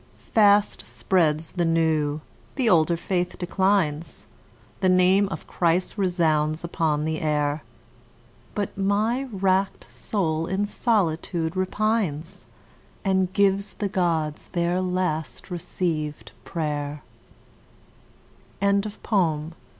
Fast 0.33 0.83
spreads 0.87 1.51
the 1.51 1.63
new; 1.63 2.21
the 2.55 2.67
older 2.67 2.97
faith 2.97 3.37
declines. 3.37 4.25
The 4.79 4.89
name 4.89 5.29
of 5.29 5.45
Christ 5.45 5.95
resounds 5.95 6.63
upon 6.63 7.05
the 7.05 7.21
air. 7.21 7.61
But 8.55 8.75
my 8.75 9.27
wrack'd 9.31 9.85
soul 9.91 10.47
in 10.47 10.65
solitude 10.65 11.53
repines 11.55 12.45
And 13.05 13.31
gives 13.31 13.73
the 13.73 13.89
Gods 13.89 14.47
their 14.53 14.81
last 14.81 15.49
receivèd 15.51 16.29
pray'r. 16.45 17.03
Retrieved 18.59 18.93
from 19.03 19.51
"https://en. 19.53 19.53